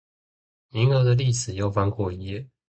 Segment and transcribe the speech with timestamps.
[0.71, 2.49] 銀河的歷史又翻過一夜